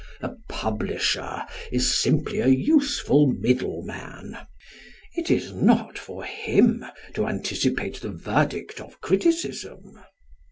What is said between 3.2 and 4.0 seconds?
middle